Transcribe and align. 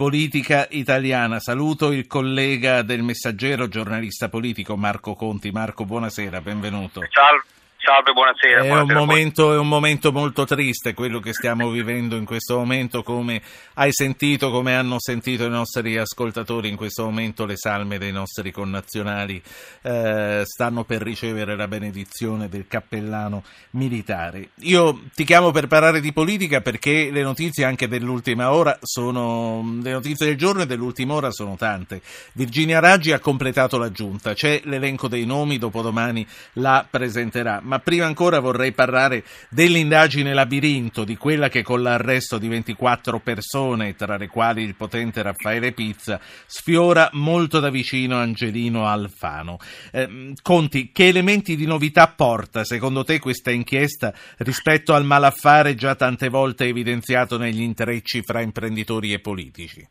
politica 0.00 0.66
italiana. 0.70 1.40
Saluto 1.40 1.92
il 1.92 2.06
collega 2.06 2.80
del 2.80 3.02
Messaggero, 3.02 3.68
giornalista 3.68 4.30
politico 4.30 4.74
Marco 4.74 5.12
Conti. 5.14 5.50
Marco, 5.50 5.84
buonasera, 5.84 6.40
benvenuto. 6.40 7.02
Salve. 7.10 7.59
Salve, 7.82 8.12
buonasera. 8.12 8.60
È, 8.60 8.66
buonasera 8.66 9.00
un 9.00 9.06
momento, 9.06 9.54
è, 9.54 9.56
un 9.56 9.68
momento, 9.68 10.12
molto 10.12 10.44
triste 10.44 10.92
quello 10.92 11.18
che 11.18 11.32
stiamo 11.32 11.70
vivendo 11.70 12.14
in 12.14 12.26
questo 12.26 12.58
momento, 12.58 13.02
come 13.02 13.40
hai 13.74 13.90
sentito, 13.90 14.50
come 14.50 14.76
hanno 14.76 14.96
sentito 14.98 15.46
i 15.46 15.48
nostri 15.48 15.96
ascoltatori 15.96 16.68
in 16.68 16.76
questo 16.76 17.04
momento 17.04 17.46
le 17.46 17.56
salme 17.56 17.96
dei 17.96 18.12
nostri 18.12 18.52
connazionali 18.52 19.42
eh, 19.80 20.42
stanno 20.44 20.84
per 20.84 21.00
ricevere 21.00 21.56
la 21.56 21.68
benedizione 21.68 22.50
del 22.50 22.66
cappellano 22.68 23.44
militare. 23.70 24.50
Io 24.56 25.04
ti 25.14 25.24
chiamo 25.24 25.50
per 25.50 25.66
parlare 25.66 26.02
di 26.02 26.12
politica 26.12 26.60
perché 26.60 27.10
le 27.10 27.22
notizie 27.22 27.64
anche 27.64 27.88
dell'ultima 27.88 28.52
ora 28.52 28.76
sono, 28.82 29.78
le 29.82 29.92
notizie 29.92 30.26
del 30.26 30.36
giorno 30.36 30.62
e 30.62 30.66
dell'ultima 30.66 31.14
ora 31.14 31.30
sono 31.30 31.56
tante. 31.56 32.02
Virginia 32.34 32.78
Raggi 32.78 33.12
ha 33.12 33.20
completato 33.20 33.78
la 33.78 33.90
giunta, 33.90 34.34
c'è 34.34 34.60
l'elenco 34.64 35.08
dei 35.08 35.24
nomi, 35.24 35.56
dopodomani 35.56 36.26
la 36.54 36.86
presenterà 36.88 37.62
ma 37.70 37.78
prima 37.78 38.04
ancora 38.04 38.40
vorrei 38.40 38.72
parlare 38.72 39.22
dell'indagine 39.48 40.34
labirinto, 40.34 41.04
di 41.04 41.16
quella 41.16 41.48
che 41.48 41.62
con 41.62 41.82
l'arresto 41.82 42.36
di 42.36 42.48
24 42.48 43.20
persone, 43.20 43.94
tra 43.94 44.16
le 44.16 44.26
quali 44.26 44.64
il 44.64 44.74
potente 44.74 45.22
Raffaele 45.22 45.70
Pizza, 45.70 46.18
sfiora 46.46 47.08
molto 47.12 47.60
da 47.60 47.70
vicino 47.70 48.16
Angelino 48.16 48.88
Alfano. 48.88 49.58
Eh, 49.92 50.32
Conti, 50.42 50.90
che 50.90 51.06
elementi 51.06 51.54
di 51.54 51.64
novità 51.64 52.08
porta 52.08 52.64
secondo 52.64 53.04
te 53.04 53.20
questa 53.20 53.52
inchiesta 53.52 54.12
rispetto 54.38 54.92
al 54.92 55.04
malaffare 55.04 55.76
già 55.76 55.94
tante 55.94 56.28
volte 56.28 56.64
evidenziato 56.64 57.38
negli 57.38 57.62
intrecci 57.62 58.22
fra 58.22 58.40
imprenditori 58.40 59.12
e 59.12 59.20
politici? 59.20 59.88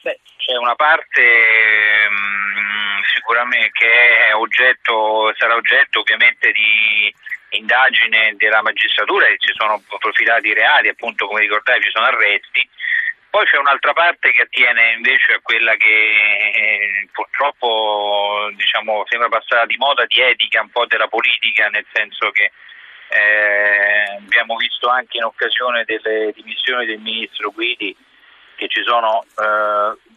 Beh, 0.00 0.20
c'è 0.38 0.56
una 0.56 0.74
parte 0.74 1.20
sicuramente 3.18 3.70
che 3.72 4.32
oggetto, 4.32 5.32
sarà 5.36 5.54
oggetto 5.54 6.00
ovviamente 6.00 6.52
di 6.52 7.12
indagine 7.50 8.34
della 8.36 8.62
magistratura 8.62 9.26
e 9.26 9.36
ci 9.38 9.52
sono 9.56 9.82
profilati 9.98 10.52
reali, 10.54 10.88
appunto 10.88 11.26
come 11.26 11.40
ricordavi 11.40 11.82
ci 11.82 11.90
sono 11.90 12.06
arresti. 12.06 12.68
Poi 13.30 13.44
c'è 13.44 13.58
un'altra 13.58 13.92
parte 13.92 14.32
che 14.32 14.42
attiene 14.42 14.92
invece 14.96 15.34
a 15.34 15.40
quella 15.42 15.74
che 15.76 15.86
eh, 16.54 17.08
purtroppo 17.12 18.50
diciamo, 18.54 19.04
sembra 19.06 19.28
passata 19.28 19.66
di 19.66 19.76
moda 19.76 20.06
di 20.06 20.20
etica 20.20 20.62
un 20.62 20.70
po' 20.70 20.86
della 20.86 21.08
politica, 21.08 21.68
nel 21.68 21.84
senso 21.92 22.30
che 22.30 22.50
eh, 23.10 24.16
abbiamo 24.16 24.56
visto 24.56 24.88
anche 24.88 25.18
in 25.18 25.24
occasione 25.24 25.84
delle 25.84 26.32
dimissioni 26.34 26.86
del 26.86 26.98
ministro 26.98 27.50
Guidi 27.50 27.94
che 28.56 28.68
ci 28.68 28.82
sono 28.82 29.22
eh, 29.22 30.16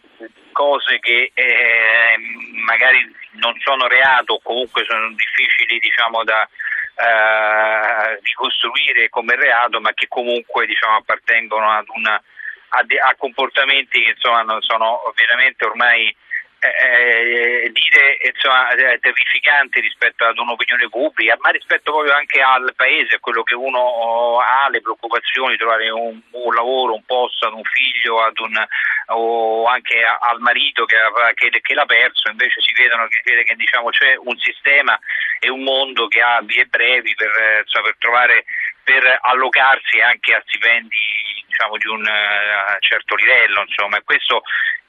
cose 0.52 0.98
che 1.00 1.30
eh, 1.34 2.16
magari 2.64 3.10
non 3.32 3.54
sono 3.60 3.86
reato 3.86 4.34
o 4.34 4.40
comunque 4.42 4.84
sono 4.84 5.08
difficili 5.14 5.78
diciamo, 5.78 6.24
da 6.24 6.48
eh, 6.94 8.20
ricostruire 8.22 9.08
come 9.08 9.36
reato, 9.36 9.80
ma 9.80 9.92
che 9.94 10.06
comunque 10.08 10.66
diciamo, 10.66 10.96
appartengono 10.96 11.84
una, 11.94 12.22
a, 12.68 12.82
de, 12.84 12.98
a, 12.98 13.14
comportamenti 13.16 14.02
che 14.02 14.10
insomma, 14.10 14.44
sono 14.60 15.00
veramente 15.14 15.64
ormai 15.64 16.14
eh, 16.62 17.64
eh, 17.64 17.72
dire 17.72 18.18
insomma, 18.22 18.70
eh, 18.70 19.00
terrificanti 19.00 19.80
rispetto 19.80 20.24
ad 20.24 20.38
un'opinione 20.38 20.88
pubblica, 20.88 21.36
ma 21.40 21.50
rispetto 21.50 21.90
proprio 21.90 22.14
anche 22.14 22.40
al 22.40 22.72
paese, 22.76 23.16
a 23.16 23.18
quello 23.18 23.42
che 23.42 23.56
uno 23.56 24.38
ha, 24.38 24.68
le 24.70 24.80
preoccupazioni, 24.80 25.56
trovare 25.56 25.90
un, 25.90 26.20
un 26.30 26.54
lavoro, 26.54 26.94
un 26.94 27.04
posto, 27.04 27.48
ad 27.48 27.54
un 27.54 27.64
figlio, 27.64 28.22
ad 28.22 28.38
un, 28.38 28.64
o 29.06 29.66
anche 29.66 30.04
al 30.04 30.38
marito 30.38 30.84
che, 30.84 30.96
che, 31.34 31.60
che, 31.60 31.74
l'ha 31.74 31.84
perso, 31.84 32.30
invece 32.30 32.60
si 32.60 32.72
vedono 32.80 33.08
che, 33.08 33.22
vede 33.24 33.42
che 33.42 33.56
diciamo, 33.56 33.90
c'è 33.90 34.14
un 34.18 34.38
sistema 34.38 34.96
e 35.40 35.50
un 35.50 35.64
mondo 35.64 36.06
che 36.06 36.20
ha 36.20 36.40
vie 36.42 36.66
brevi 36.66 37.12
per, 37.16 37.32
insomma, 37.64 37.86
per 37.86 37.96
trovare 37.98 38.44
per 38.84 39.18
allocarsi 39.20 40.00
anche 40.00 40.34
a 40.34 40.42
stipendi 40.46 41.41
diciamo, 41.52 41.76
di 41.76 41.86
un 41.86 42.00
uh, 42.00 42.76
certo 42.80 43.14
livello, 43.14 43.60
insomma, 43.60 44.00
questo 44.02 44.42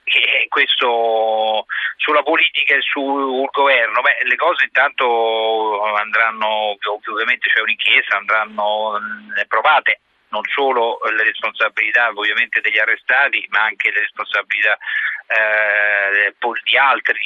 e 0.06 0.48
questo 0.50 1.66
sulla 1.96 2.24
politica 2.24 2.76
e 2.76 2.82
sul 2.82 3.48
governo, 3.52 4.02
beh, 4.02 4.24
le 4.24 4.36
cose 4.36 4.66
intanto 4.66 5.82
andranno, 5.96 6.78
ovviamente 7.08 7.50
c'è 7.50 7.62
un'inchiesta, 7.62 8.18
andranno 8.18 9.00
provate 9.48 10.00
non 10.30 10.42
solo 10.50 11.00
le 11.16 11.24
responsabilità 11.24 12.10
ovviamente 12.10 12.60
degli 12.60 12.80
arrestati, 12.80 13.46
ma 13.50 13.62
anche 13.62 13.92
le 13.92 14.00
responsabilità 14.00 14.78
eh, 15.28 16.36
di 16.64 16.78
altri, 16.78 17.20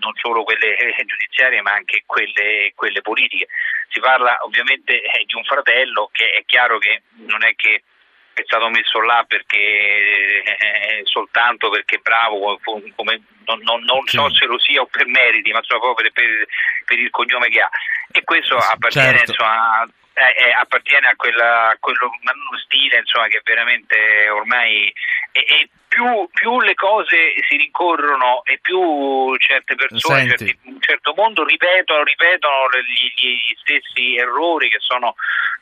non 0.00 0.12
solo 0.16 0.42
quelle 0.44 0.76
giudiziarie, 1.04 1.60
ma 1.60 1.72
anche 1.72 2.02
quelle, 2.06 2.72
quelle 2.74 3.02
politiche. 3.02 3.48
Si 3.90 4.00
parla 4.00 4.38
ovviamente 4.42 5.00
di 5.24 5.34
un 5.34 5.44
fratello 5.44 6.08
che 6.10 6.32
è 6.32 6.44
chiaro 6.46 6.78
che 6.78 7.02
non 7.26 7.44
è 7.44 7.54
che 7.54 7.82
è 8.42 8.44
stato 8.46 8.68
messo 8.68 9.00
là 9.00 9.24
perché 9.26 9.56
eh, 9.56 11.00
soltanto 11.04 11.70
perché 11.70 11.98
bravo, 11.98 12.58
come, 12.62 13.22
non, 13.46 13.60
non, 13.62 13.82
non 13.82 14.02
so 14.06 14.32
se 14.32 14.46
lo 14.46 14.58
sia 14.58 14.80
o 14.80 14.86
per 14.86 15.06
meriti, 15.06 15.50
ma 15.52 15.60
proprio 15.60 15.94
per, 15.94 16.12
per, 16.12 16.46
per, 16.84 16.98
il 16.98 17.10
cognome 17.10 17.48
che 17.48 17.60
ha. 17.60 17.70
E 18.10 18.22
questo 18.24 18.56
appartiene, 18.56 19.18
certo. 19.18 19.32
insomma, 19.32 19.82
eh, 19.84 19.88
eh, 20.18 20.52
appartiene 20.52 21.08
a, 21.08 21.16
quella, 21.16 21.70
a 21.70 21.76
quello 21.78 22.10
stile 22.64 22.98
insomma, 22.98 23.28
che 23.28 23.40
veramente 23.44 24.28
ormai 24.28 24.92
è, 25.32 25.38
è 25.38 25.68
più, 25.88 26.28
più, 26.32 26.60
le 26.60 26.74
cose 26.74 27.34
si 27.48 27.56
rincorrono 27.56 28.44
e 28.44 28.58
più 28.60 29.34
certe 29.38 29.74
persone, 29.74 30.28
certi, 30.28 30.58
un 30.64 30.80
certo 30.80 31.14
mondo 31.16 31.44
ripetono, 31.44 32.02
ripetono 32.04 32.68
gli, 32.84 33.26
gli 33.26 33.56
stessi 33.56 34.16
errori 34.16 34.68
che 34.68 34.78
sono 34.80 35.14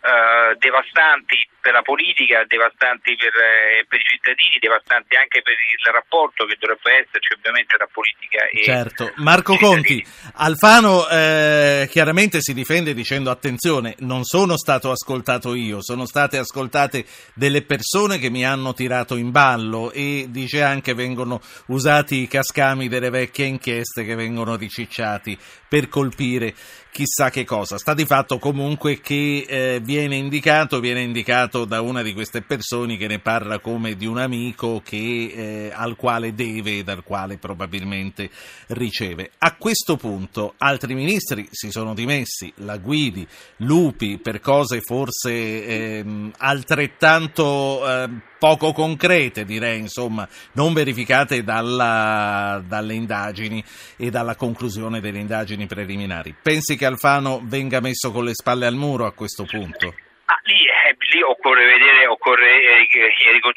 eh, 0.07 0.55
devastanti 0.59 1.37
per 1.61 1.73
la 1.73 1.83
politica, 1.83 2.45
devastanti 2.47 3.17
per, 3.17 3.33
eh, 3.35 3.85
per, 3.89 3.99
i 3.99 4.05
cittadini, 4.05 4.59
devastanti 4.61 5.17
anche 5.17 5.43
per 5.43 5.55
il 5.55 5.93
rapporto 5.93 6.45
che 6.47 6.55
dovrebbe 6.61 7.03
esserci 7.03 7.33
ovviamente 7.35 7.77
tra 7.77 7.89
politica 7.91 8.47
e 8.47 8.63
Certo, 8.63 9.13
Marco 9.17 9.57
Conti, 9.57 10.05
Alfano 10.35 11.09
eh, 11.09 11.89
chiaramente 11.91 12.41
si 12.41 12.55
difende 12.55 12.95
dicendo 12.95 13.31
attenzione, 13.31 13.97
non 13.99 14.23
sono 14.23 14.46
stato 14.55 14.93
ascoltato 14.93 15.55
io, 15.55 15.83
sono 15.83 16.07
state 16.07 16.39
ascoltate 16.39 17.05
delle 17.35 17.63
persone 17.63 18.19
che 18.19 18.31
mi 18.31 18.45
hanno 18.45 18.73
tirato 18.73 19.17
in 19.17 19.33
ballo 19.33 19.91
e 19.91 20.29
dice 20.31 20.63
anche 20.63 20.95
vengono 20.95 21.41
usati 21.67 22.21
i 22.21 22.29
cascami 22.29 22.87
delle 22.87 23.11
vecchie 23.11 23.47
inchieste 23.47 24.05
che 24.05 24.15
vengono 24.15 24.55
ricicciati 24.55 25.37
per 25.69 25.89
colpire 25.89 26.55
chissà 26.97 27.29
che 27.29 27.45
cosa. 27.45 27.77
Sta 27.77 27.93
di 27.93 28.07
fatto 28.07 28.39
comunque 28.39 29.01
che 29.01 29.45
eh, 29.47 29.81
viene 29.83 30.17
indicato, 30.17 30.81
viene 30.81 31.03
indicato 31.03 31.67
da 31.67 31.83
una 31.83 32.01
di 32.01 32.15
queste 32.15 32.41
persone 32.41 32.97
che 32.97 33.07
ne 33.07 33.19
parla 33.19 33.59
come 33.59 33.97
di 33.97 34.07
un 34.07 34.17
amico 34.17 34.81
che, 34.83 34.97
eh, 34.97 35.73
al 35.75 35.95
quale 35.95 36.33
deve 36.33 36.79
e 36.79 36.85
dal 36.85 37.03
quale 37.03 37.37
probabilmente 37.37 38.31
riceve. 38.69 39.33
A 39.37 39.57
questo 39.57 39.97
punto 39.99 40.55
altri 40.57 40.95
ministri 40.95 41.47
si 41.51 41.71
sono 41.71 41.93
dimessi, 41.93 42.51
la 42.61 42.79
Guidi, 42.79 43.29
Lupi, 43.59 44.17
per 44.27 44.41
cose 44.41 44.81
forse 44.81 45.31
eh, 45.31 46.05
altrettanto 46.39 47.79
eh, 47.87 48.09
poco 48.41 48.73
concrete, 48.73 49.45
direi, 49.45 49.79
insomma, 49.79 50.27
non 50.55 50.75
verificate 50.75 51.45
dalla, 51.45 52.61
dalle 52.67 52.95
indagini 52.95 53.63
e 53.97 54.11
dalla 54.11 54.35
conclusione 54.35 54.99
delle 54.99 55.21
indagini 55.21 55.67
preliminari. 55.67 56.35
Pensi 56.43 56.77
che 56.77 56.87
Alfano 56.87 57.39
venga 57.45 57.79
messo 57.79 58.11
con 58.11 58.25
le 58.25 58.35
spalle 58.35 58.67
al 58.67 58.75
muro 58.75 59.07
a 59.07 59.13
questo 59.13 59.45
punto? 59.45 59.95
Ah, 60.25 60.41
lì, 60.43 60.59
eh, 60.67 60.97
lì, 61.13 61.23
occorre 61.23 61.65
vedere, 61.65 62.09
occorre 62.09 62.51
eh, 62.51 62.89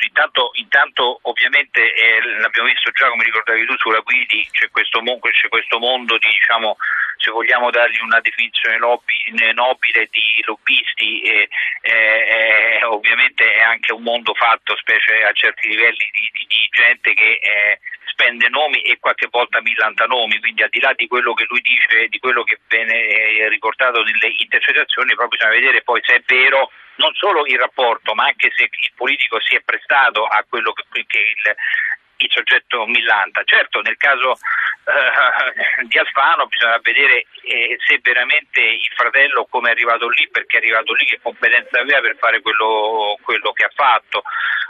intanto, 0.06 0.52
intanto, 0.54 1.20
ovviamente 1.24 1.82
eh, 1.82 2.40
l'abbiamo 2.42 2.70
visto 2.70 2.92
già 2.92 3.10
come 3.10 3.24
ricordavi 3.24 3.66
tu 3.66 3.76
sulla 3.78 4.02
Guidi, 4.02 4.48
c'è 4.52 4.70
questo, 4.70 5.02
c'è 5.02 5.48
questo 5.50 5.80
mondo 5.80 6.16
di 6.20 6.30
diciamo, 6.30 6.78
se 7.20 7.32
vogliamo 7.32 7.70
dargli 7.70 8.00
una 8.02 8.20
definizione 8.22 8.78
nobile 8.78 10.08
di 10.10 10.42
lobbisti, 10.46 11.22
eh, 11.22 11.50
eh, 11.82 12.84
ovviamente 12.86 13.44
è 13.54 13.62
anche 13.62 13.94
un 13.94 14.04
mondo 14.04 14.34
fatto, 14.34 14.76
specie 14.78 15.24
a 15.24 15.32
certi 15.34 15.68
livelli, 15.68 16.10
di, 16.12 16.30
di, 16.32 16.46
di 16.48 16.70
gente 16.72 17.14
che 17.14 17.40
eh, 17.42 17.80
spende 18.06 18.48
nomi 18.50 18.82
e 18.82 19.00
qualche 19.00 19.28
volta 19.30 19.62
millanta 19.62 20.06
nomi, 20.06 20.40
quindi 20.40 20.64
al 20.64 20.70
di 20.70 20.80
là 20.80 20.94
di 20.94 21.08
quello 21.08 21.34
che 21.34 21.46
lui 21.48 21.62
dice, 21.62 22.08
di 22.08 22.20
quello 22.20 22.44
che 22.44 22.60
viene 22.68 22.96
eh, 22.96 23.50
riportato 23.50 24.02
nelle 24.02 24.34
intercettazioni, 24.38 25.14
proprio 25.14 25.40
bisogna 25.40 25.60
vedere 25.60 25.82
poi 25.84 26.02
se 26.04 26.16
è 26.16 26.22
vero 26.26 26.72
non 26.96 27.14
solo 27.14 27.46
il 27.46 27.58
rapporto, 27.58 28.14
ma 28.14 28.26
anche 28.26 28.52
se 28.56 28.64
il 28.64 28.92
politico 28.96 29.40
si 29.42 29.56
è 29.56 29.62
prestato 29.62 30.26
a 30.26 30.46
quello 30.48 30.74
che, 30.74 31.06
che 31.08 31.20
il 31.20 31.56
il 32.26 32.32
soggetto 32.32 32.86
millanta. 32.86 33.44
Certo, 33.44 33.82
nel 33.82 33.98
caso 33.98 34.34
eh, 34.34 35.86
di 35.86 35.98
Alfano 35.98 36.48
bisogna 36.48 36.80
vedere 36.82 37.26
eh, 37.44 37.78
se 37.86 38.00
veramente 38.02 38.62
il 38.62 38.92
fratello 38.96 39.46
come 39.46 39.70
è 39.70 39.72
arrivato 39.72 40.08
lì, 40.10 40.28
perché 40.30 40.58
è 40.58 40.60
arrivato 40.60 40.94
lì, 40.94 41.06
che 41.06 41.20
competenza 41.22 41.80
aveva 41.80 42.02
per 42.02 42.18
fare 42.18 42.42
quello, 42.42 43.18
quello 43.22 43.52
che 43.54 43.66
ha 43.66 43.72
fatto. 43.74 44.24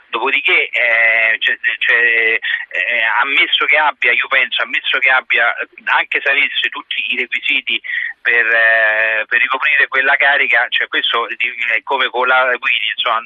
Dopodiché, 0.10 0.70
eh, 0.70 1.38
c'è, 1.38 1.56
eh, 1.62 2.40
ammesso 3.20 3.66
che 3.66 3.78
abbia, 3.78 4.12
io 4.12 4.28
penso, 4.28 4.64
ammesso 4.64 4.98
che 4.98 5.10
abbia, 5.10 5.54
anche 5.86 6.20
se 6.20 6.32
avesse 6.32 6.70
tutti 6.70 7.04
i 7.10 7.18
requisiti 7.18 7.80
per, 8.20 8.46
eh, 8.46 9.26
per 9.28 9.40
ricoprire 9.40 9.88
quella 9.88 10.16
carica, 10.16 10.68
cioè 10.70 10.88
questo 10.88 11.28
è 11.28 11.84
come 11.84 12.10
con 12.10 12.28
la 12.28 12.56
Guidi, 12.58 12.92
insomma, 12.96 13.22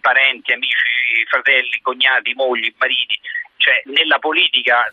parenti, 0.00 0.52
amici, 0.52 1.26
fratelli, 1.28 1.80
cognati, 1.82 2.32
mogli, 2.34 2.72
mariti, 2.78 3.20
cioè, 3.64 3.80
nella 3.96 4.18
politica 4.18 4.84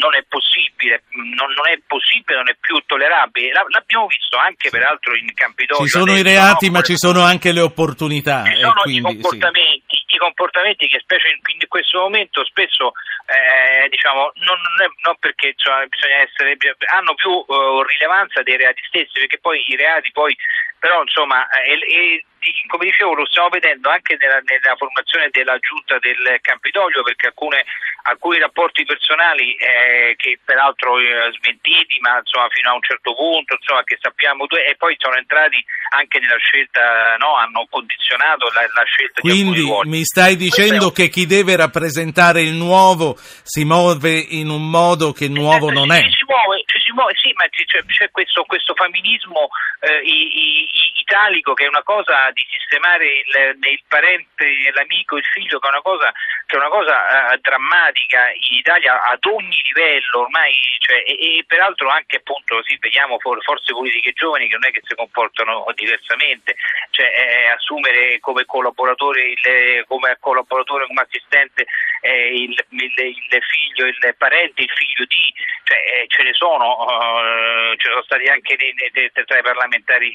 non 0.00 0.14
è 0.14 0.22
possibile, 0.28 1.04
non, 1.16 1.48
non, 1.56 1.64
è 1.72 1.80
possibile, 1.86 2.36
non 2.36 2.50
è 2.50 2.56
più 2.60 2.76
tollerabile. 2.84 3.52
L'abbiamo 3.52 4.06
visto 4.06 4.36
anche 4.36 4.68
peraltro 4.68 5.16
in 5.16 5.32
Campidoglio. 5.32 5.80
Ci 5.84 5.88
sono 5.88 6.12
adesso, 6.12 6.28
i 6.28 6.28
reati, 6.28 6.66
no? 6.66 6.72
ma 6.72 6.80
ci 6.82 6.98
sono 6.98 7.22
anche 7.22 7.52
le 7.52 7.64
opportunità. 7.64 8.44
Ci 8.44 8.60
sono 8.60 8.84
quindi, 8.84 9.00
i 9.00 9.02
comportamenti, 9.02 9.96
sì. 9.96 10.14
i 10.14 10.18
comportamenti 10.18 10.88
che 10.88 11.00
specie 11.00 11.28
in, 11.28 11.40
in 11.40 11.68
questo 11.68 12.00
momento 12.00 12.44
spesso 12.44 12.92
eh, 13.24 13.88
diciamo, 13.88 14.32
non, 14.44 14.60
non, 14.60 14.76
è, 14.84 14.88
non 15.08 15.16
perché 15.16 15.54
cioè, 15.56 15.88
bisogna 15.88 16.20
essere, 16.20 16.52
hanno 16.92 17.14
più 17.14 17.32
uh, 17.32 17.80
rilevanza 17.80 18.42
dei 18.42 18.58
reati 18.58 18.84
stessi, 18.88 19.24
perché 19.24 19.38
poi 19.40 19.64
i 19.68 19.76
reati 19.76 20.12
poi 20.12 20.36
però 20.78 21.02
insomma 21.02 21.46
eh, 21.50 22.24
come 22.68 22.86
dicevo 22.86 23.14
lo 23.14 23.26
stiamo 23.26 23.48
vedendo 23.48 23.90
anche 23.90 24.16
nella, 24.18 24.40
nella, 24.46 24.76
formazione 24.76 25.28
della 25.30 25.58
giunta 25.58 25.98
del 25.98 26.38
Campidoglio 26.40 27.02
perché 27.02 27.26
alcune, 27.26 27.64
alcuni 28.02 28.38
rapporti 28.38 28.84
personali 28.84 29.54
eh, 29.54 30.14
che 30.16 30.38
peraltro 30.44 30.98
eh, 30.98 31.34
smentiti 31.34 31.98
ma 32.00 32.18
insomma 32.18 32.46
fino 32.48 32.70
a 32.70 32.74
un 32.74 32.82
certo 32.82 33.14
punto 33.14 33.58
insomma 33.58 33.82
che 33.82 33.98
sappiamo 34.00 34.46
e 34.46 34.76
poi 34.78 34.94
sono 34.98 35.16
entrati 35.16 35.58
anche 35.90 36.18
nella 36.20 36.38
scelta 36.38 37.16
no, 37.18 37.34
hanno 37.34 37.66
condizionato 37.68 38.46
la, 38.54 38.62
la 38.72 38.86
scelta 38.86 39.20
quindi 39.20 39.66
mi 39.84 40.04
stai 40.04 40.36
dicendo 40.36 40.90
che 40.90 41.08
chi 41.08 41.26
deve 41.26 41.56
rappresentare 41.56 42.40
il 42.40 42.54
nuovo 42.54 43.16
si 43.18 43.64
muove 43.64 44.14
in 44.14 44.48
un 44.48 44.70
modo 44.70 45.12
che 45.12 45.28
nuovo 45.28 45.70
non 45.70 45.90
è. 45.90 46.06
si 46.10 46.24
muove, 46.24 46.62
si 46.88 46.92
muove 46.94 47.12
sì 47.20 47.32
ma 47.34 47.44
c'è, 47.48 48.10
questo, 48.10 48.44
questo 48.44 48.74
femminismo 48.74 49.48
eh, 49.80 50.00
i, 50.00 50.18
i, 50.32 50.97
italico 51.08 51.54
che 51.54 51.64
è 51.64 51.68
una 51.68 51.82
cosa 51.82 52.30
di 52.32 52.44
sistemare 52.50 53.06
il, 53.06 53.58
il 53.64 53.82
parente, 53.88 54.44
l'amico, 54.74 55.16
il 55.16 55.24
figlio, 55.24 55.58
che 55.58 55.66
è 55.66 55.70
una 55.70 55.80
cosa, 55.80 56.12
è 56.46 56.56
una 56.56 56.68
cosa 56.68 57.32
uh, 57.32 57.38
drammatica 57.40 58.28
in 58.28 58.58
Italia 58.58 59.02
ad 59.02 59.24
ogni 59.24 59.58
livello 59.64 60.28
ormai, 60.28 60.52
cioè, 60.78 61.02
e, 61.06 61.38
e, 61.38 61.44
peraltro 61.46 61.88
anche 61.88 62.16
appunto 62.16 62.62
sì, 62.64 62.76
vediamo 62.78 63.18
for, 63.18 63.42
forze 63.42 63.72
politiche 63.72 64.12
giovani 64.12 64.48
che 64.48 64.54
non 64.54 64.66
è 64.66 64.70
che 64.70 64.82
si 64.84 64.94
comportano 64.94 65.64
diversamente, 65.74 66.56
cioè 66.90 67.06
eh, 67.06 67.48
assumere 67.56 68.20
come 68.20 68.44
collaboratore, 68.44 69.32
il, 69.32 69.84
come 69.88 70.16
collaboratore, 70.20 70.86
come 70.86 71.06
assistente 71.08 71.66
eh, 72.02 72.34
il, 72.34 72.52
il, 72.52 72.92
il, 72.96 73.42
figlio, 73.42 73.86
il 73.86 74.14
parente, 74.18 74.62
il 74.62 74.70
figlio 74.70 75.04
di, 75.06 75.32
cioè, 75.64 75.78
eh, 75.78 76.04
ce 76.08 76.22
ne 76.22 76.34
sono, 76.34 76.84
uh, 76.84 77.76
ce 77.76 77.88
ne 77.88 77.92
sono 77.92 78.02
stati 78.02 78.28
anche 78.28 78.56
nei, 78.56 78.74
nei, 78.92 79.10
tra 79.12 79.38
i 79.38 79.42
parlamentari 79.42 80.12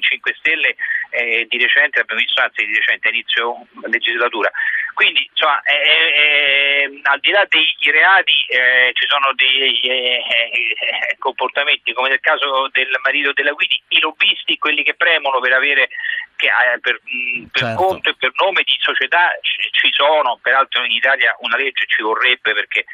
5 0.00 0.33
Stelle 0.34 0.76
eh, 1.10 1.46
di 1.48 1.58
recente, 1.58 2.00
abbiamo 2.00 2.20
visto 2.20 2.40
anzi 2.40 2.64
di 2.64 2.74
recente 2.74 3.08
inizio 3.08 3.66
legislatura. 3.82 4.50
Quindi 4.94 5.26
insomma, 5.28 5.60
eh, 5.62 5.74
eh, 5.74 7.00
al 7.02 7.18
di 7.20 7.30
là 7.30 7.44
dei 7.48 7.76
reati 7.90 8.32
eh, 8.48 8.90
ci 8.94 9.06
sono 9.08 9.32
dei 9.34 9.80
eh, 9.80 10.22
eh, 10.22 11.16
comportamenti 11.18 11.92
come 11.92 12.08
nel 12.08 12.20
caso 12.20 12.68
del 12.70 12.88
marito 13.02 13.32
della 13.32 13.52
Guidi, 13.52 13.82
i 13.88 14.00
lobbisti, 14.00 14.56
quelli 14.58 14.84
che 14.84 14.94
premono 14.94 15.40
per 15.40 15.52
avere 15.52 15.88
che, 16.36 16.48
per, 16.80 17.00
mm, 17.02 17.44
per 17.46 17.62
certo. 17.62 17.82
conto 17.82 18.10
e 18.10 18.16
per 18.16 18.32
nome 18.36 18.62
di 18.62 18.76
società 18.78 19.36
ci, 19.40 19.68
ci 19.72 19.90
sono, 19.92 20.38
peraltro 20.40 20.84
in 20.84 20.92
Italia 20.92 21.34
una 21.40 21.56
legge 21.56 21.86
ci 21.86 22.02
vorrebbe 22.02 22.52
perché 22.52 22.84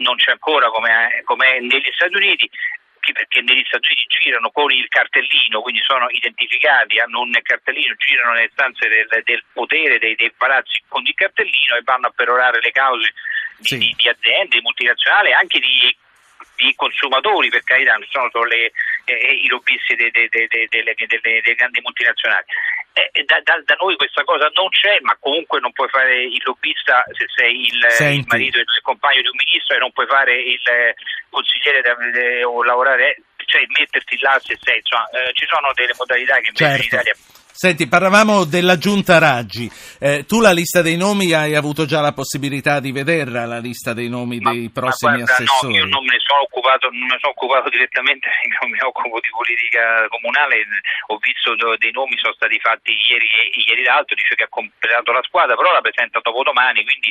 non 0.00 0.16
c'è 0.16 0.32
ancora 0.32 0.68
come 1.24 1.46
è 1.56 1.60
negli 1.60 1.90
Stati 1.94 2.14
Uniti 2.14 2.48
perché 3.12 3.40
negli 3.42 3.64
Stati 3.66 3.88
Uniti 3.88 4.20
girano 4.20 4.50
con 4.50 4.70
il 4.70 4.88
cartellino, 4.88 5.60
quindi 5.60 5.80
sono 5.84 6.06
identificati, 6.10 6.98
hanno 6.98 7.20
un 7.20 7.32
cartellino, 7.42 7.94
girano 7.96 8.32
nelle 8.32 8.50
stanze 8.52 8.88
del, 8.88 9.22
del 9.24 9.44
potere 9.52 9.98
dei, 9.98 10.14
dei, 10.14 10.32
palazzi 10.36 10.82
con 10.88 11.04
il 11.06 11.14
cartellino 11.14 11.76
e 11.76 11.82
vanno 11.84 12.08
a 12.08 12.12
perorare 12.14 12.60
le 12.60 12.70
cause 12.70 13.12
di, 13.58 13.66
sì. 13.66 13.94
di 13.96 14.08
aziende 14.08 14.60
multinazionali, 14.60 15.32
anche 15.32 15.58
di, 15.58 15.96
di, 16.56 16.74
consumatori, 16.74 17.48
per 17.48 17.62
carità, 17.64 17.94
non 17.94 18.06
sono 18.10 18.28
solo 18.30 18.44
le, 18.44 18.72
eh, 19.04 19.40
i 19.44 19.48
lobbisti 19.48 19.94
delle, 19.94 21.54
grandi 21.54 21.80
multinazionali. 21.82 22.44
Eh, 22.92 23.24
da, 23.24 23.40
da, 23.42 23.60
da, 23.64 23.76
noi 23.78 23.96
questa 23.96 24.24
cosa 24.24 24.50
non 24.54 24.68
c'è, 24.70 24.98
ma 25.02 25.16
comunque 25.20 25.60
non 25.60 25.72
puoi 25.72 25.88
fare 25.88 26.24
il 26.24 26.42
lobbista 26.44 27.04
se 27.12 27.26
sei 27.34 27.66
il, 27.66 28.16
il 28.18 28.24
marito 28.26 28.58
e 28.58 28.62
il 28.62 28.82
compagno 28.82 29.20
di 29.20 29.28
un 29.28 29.38
ministro 29.38 29.76
e 29.76 29.78
non 29.78 29.92
puoi 29.92 30.06
fare 30.06 30.34
il 30.34 30.60
consigliere 31.30 31.80
de, 31.80 32.42
o 32.44 32.64
lavorare, 32.64 33.22
cioè 33.44 33.62
metterti 33.78 34.18
là 34.20 34.40
se 34.42 34.58
sei, 34.60 34.78
insomma, 34.78 35.08
eh, 35.10 35.32
ci 35.34 35.46
sono 35.46 35.70
delle 35.74 35.94
modalità 35.96 36.40
che 36.40 36.50
invece 36.50 36.64
certo. 36.64 36.82
in 36.82 37.00
Italia 37.00 37.46
Senti, 37.58 37.88
parlavamo 37.88 38.44
della 38.44 38.78
giunta 38.78 39.18
Raggi. 39.18 39.66
Eh, 39.98 40.22
tu 40.30 40.38
la 40.38 40.54
lista 40.54 40.78
dei 40.80 40.96
nomi 40.96 41.34
hai 41.34 41.56
avuto 41.56 41.86
già 41.86 42.00
la 42.00 42.14
possibilità 42.14 42.78
di 42.78 42.92
vederla, 42.92 43.50
la 43.50 43.58
lista 43.58 43.94
dei 43.98 44.06
nomi 44.06 44.38
ma, 44.38 44.52
dei 44.52 44.70
prossimi 44.70 45.18
guarda, 45.18 45.32
assessori? 45.34 45.74
No, 45.74 45.78
io 45.82 45.90
non 45.90 46.04
me 46.06 46.14
ne 46.14 46.22
sono 46.22 46.46
occupato, 46.46 46.86
non 46.86 47.10
me 47.10 47.18
sono 47.18 47.34
occupato 47.34 47.68
direttamente, 47.68 48.30
non 48.62 48.70
mi 48.70 48.78
occupo 48.78 49.18
di 49.18 49.34
politica 49.34 50.06
comunale, 50.06 50.62
ho 51.10 51.18
visto 51.18 51.58
dei 51.82 51.90
nomi 51.90 52.14
sono 52.22 52.38
stati 52.38 52.62
fatti 52.62 52.94
ieri 52.94 53.26
e 53.26 53.50
ieri 53.66 53.82
l'altro, 53.82 54.14
dice 54.14 54.38
che 54.38 54.46
ha 54.46 54.54
completato 54.54 55.10
la 55.10 55.26
squadra, 55.26 55.58
però 55.58 55.74
la 55.74 55.82
presenta 55.82 56.22
dopo 56.22 56.46
domani, 56.46 56.86
quindi 56.86 57.10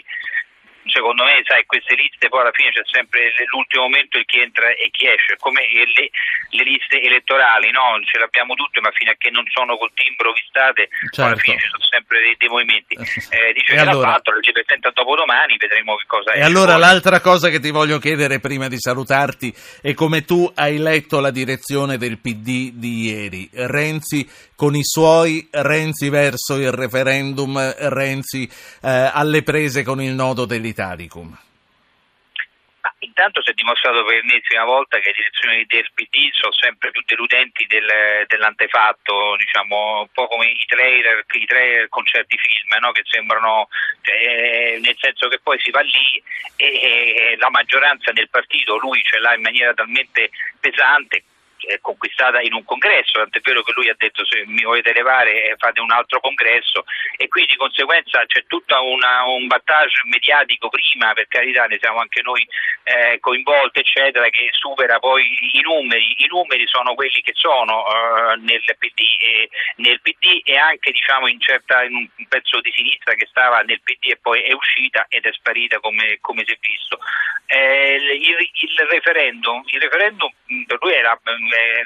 secondo 0.90 1.24
me, 1.24 1.42
sai, 1.46 1.66
queste 1.66 1.96
liste 1.96 2.30
poi 2.30 2.42
alla 2.42 2.52
fine 2.52 2.72
c'è 2.72 2.82
sempre 2.86 3.34
l'ultimo 3.52 3.84
momento 3.84 4.18
il 4.18 4.26
chi 4.26 4.40
entra 4.40 4.70
e 4.70 4.90
chi 4.92 5.08
esce, 5.08 5.38
come 5.40 5.62
le, 5.70 6.10
le 6.50 6.64
liste 6.64 7.02
elettorali, 7.02 7.72
no? 7.72 8.00
Ce 8.04 8.18
l'abbiamo 8.18 8.54
tutte, 8.56 8.82
ma 8.82 8.92
fino 8.92 9.12
a 9.12 9.16
che 9.18 9.30
non 9.30 9.44
sono 9.48 9.78
col 9.78 9.92
timbro 9.94 10.34
vistate, 10.34 10.90
certo. 11.12 11.24
alla 11.24 11.36
fine 11.36 11.58
ci 11.60 11.68
sono 11.70 11.84
sempre 11.84 12.20
dei, 12.22 12.36
dei 12.38 12.50
movimenti. 12.50 12.96
Eh, 13.38 13.52
dice 13.54 13.74
che 13.74 13.80
allora... 13.80 14.08
l'ha 14.08 14.14
fatto, 14.14 14.32
lo 14.32 14.42
ci 14.42 14.52
presenta 14.52 14.90
dopo 14.92 15.16
domani, 15.16 15.58
vedremo 15.58 15.96
che 15.96 16.06
cosa 16.08 16.32
è. 16.32 16.38
E 16.40 16.42
allora 16.42 16.74
poi. 16.74 16.82
l'altra 16.82 17.20
cosa 17.20 17.50
che 17.50 17.60
ti 17.60 17.72
voglio 17.72 18.00
chiedere 18.00 18.40
prima 18.40 18.68
di 18.68 18.80
salutarti 18.80 19.54
è 19.82 19.94
come 19.94 20.24
tu 20.24 20.50
hai 20.56 20.78
letto 20.78 21.20
la 21.20 21.30
direzione 21.30 21.98
del 21.98 22.20
PD 22.20 22.72
di 22.72 23.06
ieri. 23.08 23.50
Renzi 23.54 24.28
con 24.56 24.76
i 24.76 24.84
suoi, 24.84 25.48
Renzi 25.52 26.10
verso 26.10 26.56
il 26.56 26.72
referendum, 26.72 27.76
Renzi 27.90 28.50
eh, 28.82 29.12
alle 29.14 29.44
prese 29.44 29.84
con 29.84 30.02
il 30.02 30.14
nodo 30.14 30.46
dell'Italia. 30.46 30.77
Italicum? 30.78 31.36
intanto 33.00 33.42
si 33.44 33.52
è 33.52 33.54
dimostrato 33.54 34.04
per 34.06 34.16
l'ennesima 34.16 34.64
volta 34.64 35.00
che 35.00 35.12
le 35.12 35.20
elezioni 35.20 35.66
del 35.66 35.90
PD 35.94 36.30
sono 36.32 36.52
sempre 36.54 36.92
più 36.92 37.02
deludenti 37.06 37.66
del, 37.68 38.26
dell'antefatto, 38.28 39.36
diciamo, 39.38 40.02
un 40.02 40.12
po' 40.12 40.28
come 40.28 40.48
i 40.48 40.66
trailer, 40.66 41.26
i 41.28 41.46
trailer 41.46 41.90
con 41.90 42.06
certi 42.06 42.38
film, 42.38 42.80
no? 42.80 42.92
che 42.92 43.04
sembrano, 43.06 43.68
cioè, 44.02 44.80
nel 44.80 44.96
senso 44.98 45.28
che 45.28 45.40
poi 45.40 45.60
si 45.60 45.72
va 45.72 45.82
lì 45.82 46.24
e, 46.56 46.66
e 46.66 47.36
la 47.38 47.50
maggioranza 47.50 48.12
del 48.12 48.30
partito 48.30 48.78
lui 48.78 49.02
ce 49.04 49.20
l'ha 49.20 49.36
in 49.36 49.42
maniera 49.42 49.74
talmente 49.74 50.30
pesante 50.60 51.24
conquistata 51.82 52.42
in 52.42 52.54
un 52.54 52.64
congresso, 52.64 53.20
tant'è 53.20 53.40
vero 53.42 53.62
che 53.64 53.74
lui 53.76 53.90
ha 53.90 53.96
detto 53.98 54.26
se 54.26 54.46
mi 54.46 54.64
volete 54.64 54.94
levare 54.94 55.56
fate 55.58 55.82
un 55.82 55.92
altro 55.92 56.20
congresso 56.20 56.86
e 57.18 57.28
quindi 57.28 57.52
di 57.52 57.58
conseguenza 57.58 58.26
c'è 58.26 58.46
tutto 58.46 58.76
un 58.84 59.48
battage 59.48 60.02
mediatico 60.06 60.70
prima, 60.70 61.14
per 61.14 61.28
carità 61.28 61.66
ne 61.66 61.78
siamo 61.80 62.00
anche 62.00 62.22
noi 62.22 62.48
eh, 62.84 63.20
coinvolti 63.20 63.80
eccetera, 63.80 64.30
che 64.30 64.50
supera 64.52 65.00
poi 65.00 65.24
i 65.54 65.62
numeri, 65.62 66.16
i 66.18 66.28
numeri 66.28 66.66
sono 66.68 66.94
quelli 66.96 67.22
che 67.22 67.34
sono 67.36 67.86
eh, 67.88 68.36
nel, 68.38 68.64
PD 68.78 69.00
e, 69.20 69.50
nel, 69.78 70.02
PD 70.02 70.42
e, 70.44 70.58
anche 70.58 70.92
diciamo 70.92 71.28
in, 71.28 71.40
certa, 71.40 71.84
in, 71.84 71.96
un 71.96 72.28
pezzo 72.28 72.60
di 72.62 72.72
sinistra 72.76 73.14
che 73.14 73.28
stava 73.28 73.62
nel 73.62 73.82
PD 73.82 74.12
e 74.12 74.18
poi 74.18 74.42
è 74.42 74.54
uscita 74.54 75.06
ed 75.10 75.26
è 75.26 75.32
sparita 75.34 75.80
come, 75.80 76.18
come 76.22 76.44
si 76.46 76.54
è 76.54 76.58
visto. 76.60 77.00
Eh, 77.48 77.96
il, 77.96 78.50
il, 78.54 78.88
referendum, 78.90 79.64
il 79.68 79.80
referendum 79.80 80.30
per 80.66 80.78
lui 80.82 80.94
era 80.94 81.14
eh, 81.14 81.32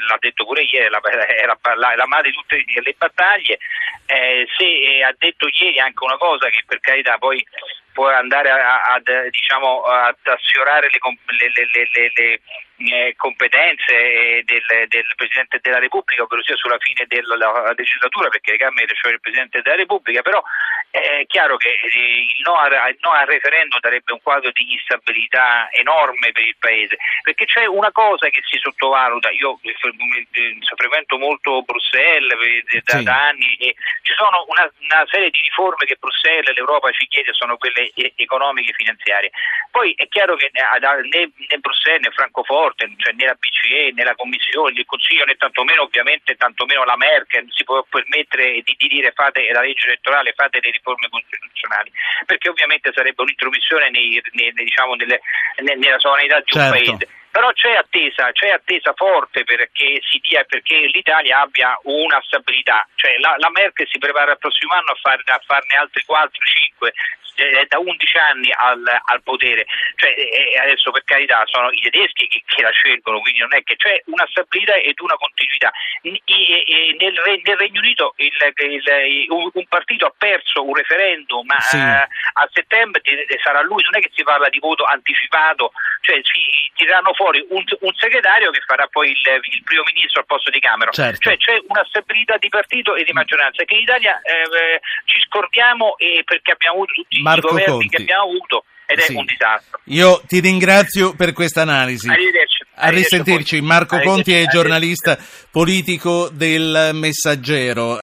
l'ha 0.07 0.17
detto 0.19 0.45
pure 0.45 0.63
ieri, 0.63 0.89
la, 0.89 1.01
la, 1.03 1.75
la, 1.75 1.95
la 1.95 2.07
madre 2.07 2.29
di 2.29 2.35
tutte 2.35 2.63
le 2.81 2.95
battaglie, 2.97 3.57
eh, 4.05 4.47
se 4.57 4.65
eh, 4.65 5.03
ha 5.03 5.13
detto 5.17 5.47
ieri 5.47 5.79
anche 5.79 6.03
una 6.03 6.17
cosa 6.17 6.49
che 6.49 6.63
per 6.65 6.79
carità 6.79 7.17
poi 7.17 7.45
può 7.93 8.07
andare 8.07 8.49
a, 8.49 8.81
a, 8.81 9.01
diciamo, 9.29 9.81
a 9.83 10.15
sfiorare 10.39 10.89
le, 10.91 11.51
le, 11.53 11.89
le, 11.93 12.11
le 12.15 12.41
eh, 12.89 13.13
competenze 13.15 14.43
del, 14.45 14.87
del, 14.87 15.05
Presidente 15.15 15.59
della 15.61 15.79
Repubblica, 15.79 16.23
ovvero 16.23 16.43
sia 16.43 16.55
sulla 16.55 16.77
fine 16.79 17.05
della 17.07 17.73
legislatura, 17.75 18.29
perché 18.29 18.51
le 18.51 18.57
Camere 18.57 18.93
cioè 18.95 19.11
il 19.11 19.21
Presidente 19.21 19.61
della 19.61 19.75
Repubblica, 19.75 20.21
però 20.21 20.41
è 20.89 21.23
chiaro 21.27 21.57
che 21.57 21.69
eh, 21.69 22.27
il 22.27 22.41
no, 22.43 22.57
il 22.65 22.97
no 22.99 23.11
al 23.11 23.27
referendum 23.27 23.79
darebbe 23.79 24.11
un 24.11 24.21
quadro 24.21 24.51
di 24.51 24.73
instabilità 24.73 25.69
enorme 25.71 26.31
per 26.31 26.43
il 26.43 26.55
Paese, 26.59 26.97
perché 27.21 27.45
c'è 27.45 27.65
una 27.65 27.91
cosa 27.91 28.29
che 28.29 28.41
si 28.49 28.57
sottovaluta, 28.57 29.29
io 29.31 29.59
eh, 29.61 29.75
frequento 30.75 31.17
molto 31.17 31.61
Bruxelles 31.61 32.33
da, 32.83 32.97
sì. 32.97 33.03
da 33.03 33.27
anni 33.27 33.55
e 33.55 33.75
ci 34.01 34.13
sono 34.13 34.45
una, 34.47 34.69
una, 34.89 35.05
serie 35.09 35.29
di 35.29 35.41
riforme 35.41 35.85
che 35.85 35.97
Bruxelles 35.99 36.49
e 36.49 36.53
l'Europa 36.53 36.91
ci 36.91 37.07
chiede, 37.07 37.33
sono 37.33 37.57
quelle 37.57 37.80
economiche 38.15 38.71
e 38.71 38.73
finanziarie. 38.73 39.31
Poi 39.71 39.93
è 39.95 40.07
chiaro 40.07 40.35
che 40.35 40.51
né, 40.51 41.31
né 41.49 41.57
Bruxelles 41.57 42.01
né 42.01 42.11
Francoforte, 42.11 42.91
cioè 42.97 43.13
né 43.13 43.25
la 43.25 43.35
BCE 43.35 43.91
né 43.93 44.03
la 44.03 44.15
Commissione, 44.15 44.73
né 44.73 44.79
il 44.81 44.85
Consiglio 44.85 45.25
né 45.25 45.35
tantomeno 45.35 45.83
ovviamente 45.83 46.35
tantomeno 46.35 46.83
la 46.83 46.97
Merkel 46.97 47.47
si 47.49 47.63
può 47.63 47.83
permettere 47.89 48.61
di, 48.61 48.75
di 48.77 48.87
dire 48.87 49.11
fate 49.11 49.49
la 49.51 49.61
legge 49.61 49.87
elettorale, 49.87 50.33
fate 50.33 50.59
le 50.61 50.71
riforme 50.71 51.09
costituzionali, 51.09 51.91
perché 52.25 52.49
ovviamente 52.49 52.91
sarebbe 52.93 53.21
un'intromissione 53.21 53.89
nei, 53.89 54.21
nei, 54.33 54.51
diciamo, 54.53 54.95
nelle, 54.95 55.21
nella 55.61 55.99
sovranità 55.99 56.39
di 56.39 56.57
un 56.57 56.61
certo. 56.61 56.73
paese 56.73 57.19
però 57.31 57.51
c'è 57.53 57.73
attesa, 57.75 58.31
c'è 58.33 58.49
attesa 58.49 58.93
forte 58.95 59.43
perché, 59.43 60.01
dia, 60.21 60.43
perché, 60.43 60.75
l'Italia 60.93 61.39
abbia 61.39 61.77
una 61.83 62.21
stabilità, 62.25 62.85
cioè 62.95 63.17
la, 63.17 63.35
la 63.37 63.49
Merkel 63.49 63.87
si 63.89 63.97
prepara 63.97 64.31
al 64.31 64.37
prossimo 64.37 64.73
anno 64.73 64.91
a, 64.91 64.99
far, 65.01 65.21
a 65.25 65.41
farne 65.45 65.75
altri 65.75 66.03
4-5, 66.05 66.91
è 67.35 67.65
da 67.67 67.79
11 67.79 68.17
anni 68.17 68.51
al, 68.51 68.83
al 69.05 69.23
potere, 69.23 69.65
cioè, 69.95 70.13
adesso 70.61 70.91
per 70.91 71.03
carità 71.03 71.41
sono 71.45 71.71
i 71.71 71.79
tedeschi 71.81 72.27
che, 72.27 72.43
che, 72.45 72.61
la 72.61 72.71
scelgono, 72.71 73.19
quindi 73.21 73.39
non 73.39 73.53
è 73.53 73.63
che 73.63 73.75
c'è 73.77 74.01
una 74.05 74.27
stabilità 74.29 74.75
ed 74.75 74.99
una 74.99 75.15
continuità. 75.15 75.71
Nel, 76.01 76.21
nel 76.97 77.57
Regno 77.57 77.79
Unito 77.79 78.13
il, 78.17 78.31
il, 78.57 79.25
un 79.29 79.65
partito 79.67 80.05
ha 80.05 80.13
perso 80.17 80.65
un 80.65 80.75
referendum 80.75 81.45
ma 81.45 81.59
sì. 81.59 81.77
a, 81.77 82.01
a 82.01 82.49
settembre 82.51 83.01
sarà 83.41 83.61
lui, 83.61 83.83
non 83.83 83.97
è 83.97 84.01
che 84.01 84.11
si 84.13 84.23
parla 84.23 84.49
di 84.49 84.59
voto 84.59 84.83
anticipato, 84.83 85.71
cioè 86.01 86.19
si 86.23 86.71
tireranno 86.75 87.13
fuori 87.21 87.45
un, 87.49 87.61
un 87.61 87.93
segretario 87.93 88.49
che 88.49 88.61
farà 88.65 88.87
poi 88.89 89.13
il, 89.13 89.17
il, 89.53 89.61
primo 89.63 89.83
ministro 89.93 90.21
al 90.21 90.25
posto 90.25 90.49
di 90.49 90.59
Cameron, 90.59 90.91
certo. 90.91 91.21
cioè 91.21 91.37
c'è 91.37 91.61
una 91.67 91.85
stabilità 91.85 92.37
di 92.41 92.49
partito 92.49 92.95
e 92.95 93.03
di 93.03 93.13
maggioranza 93.13 93.63
che 93.63 93.75
in 93.75 93.81
Italia 93.81 94.19
eh, 94.25 94.81
ci 95.05 95.21
scordiamo 95.29 95.93
perché 96.25 96.51
abbiamo 96.51 96.81
avuto 96.81 96.93
tutti 96.93 97.21
Marco 97.21 97.47
i 97.47 97.49
governi 97.51 97.71
Conti. 97.71 97.89
che 97.89 98.01
abbiamo 98.01 98.23
avuto 98.23 98.65
ed 98.91 98.99
è 98.99 99.01
Sì. 99.03 99.13
un 99.13 99.25
disastro. 99.25 99.79
Io 99.85 100.21
ti 100.27 100.39
ringrazio 100.39 101.15
per 101.15 101.31
questa 101.33 101.61
analisi. 101.61 102.09
Arrivederci. 102.09 102.65
A 102.75 102.89
risentirci, 102.89 103.61
Marco. 103.61 103.99
Conti 103.99 104.33
è 104.33 104.47
giornalista 104.47 105.17
politico 105.49 106.29
del 106.29 106.89
Messaggero. 106.93 107.99